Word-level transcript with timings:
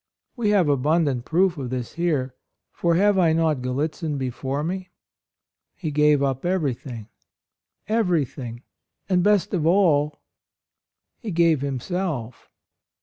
We 0.35 0.49
have 0.49 0.67
abundant 0.67 1.25
proof 1.25 1.59
of 1.59 1.69
this 1.69 1.93
here. 1.93 2.33
For 2.71 2.95
have 2.95 3.19
I 3.19 3.33
not 3.33 3.61
Gallitzin 3.61 4.17
before 4.17 4.63
me? 4.63 4.89
He 5.75 5.91
gave 5.91 6.23
up 6.23 6.43
everything— 6.43 7.07
everything; 8.01 8.63
and, 9.07 9.21
best 9.21 9.53
of 9.53 9.67
all, 9.67 10.21
he 11.19 11.29
gave 11.29 11.61
himself. 11.61 12.49